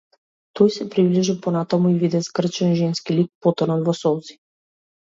Тој 0.59 0.71
се 0.75 0.87
приближи 0.95 1.35
понатаму 1.47 1.91
и 1.93 1.99
виде 2.05 2.23
згрчен 2.29 2.75
женски 2.83 3.21
лик, 3.21 3.33
потонат 3.47 3.89
во 3.91 3.99
солзи. 4.05 4.43